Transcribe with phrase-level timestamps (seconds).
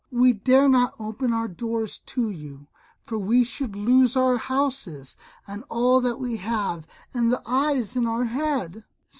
[0.09, 2.69] We dare not open our doors to you,
[3.03, 8.07] for we should lose our houses and all that we have, and the eyes in
[8.07, 8.83] our head.